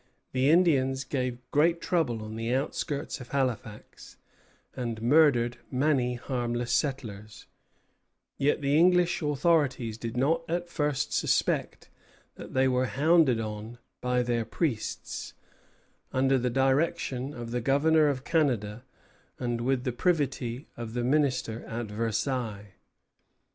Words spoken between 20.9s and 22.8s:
the Minister at Versailles.